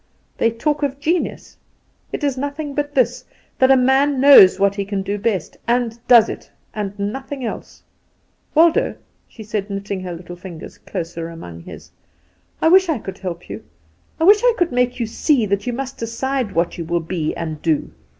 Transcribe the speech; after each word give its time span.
They 0.39 0.49
talk 0.49 0.81
of 0.81 0.99
genius 0.99 1.57
it 2.11 2.23
is 2.23 2.35
nothing 2.35 2.73
but 2.73 2.95
this, 2.95 3.23
that 3.59 3.69
a 3.69 3.77
man 3.77 4.19
knows 4.19 4.59
what 4.59 4.73
he 4.73 4.83
can 4.83 5.03
do 5.03 5.19
best, 5.19 5.57
and 5.67 5.99
does 6.07 6.27
it, 6.27 6.49
and 6.73 6.97
nothing 6.97 7.45
else. 7.45 7.83
Waldo," 8.55 8.95
she 9.27 9.43
said, 9.43 9.69
knitting 9.69 10.01
her 10.01 10.13
little 10.15 10.35
fingers 10.35 10.79
closer 10.79 11.29
among 11.29 11.61
his, 11.65 11.91
"I 12.63 12.67
wish 12.67 12.89
I 12.89 12.97
could 12.97 13.19
help 13.19 13.47
you; 13.47 13.63
I 14.19 14.23
wish 14.23 14.41
I 14.43 14.55
could 14.57 14.71
make 14.71 14.99
you 14.99 15.05
see 15.05 15.45
that 15.45 15.67
you 15.67 15.71
must 15.73 15.99
decide 15.99 16.53
what 16.53 16.79
you 16.79 16.85
will 16.85 16.99
be 17.01 17.35
and 17.35 17.61
do. 17.61 17.91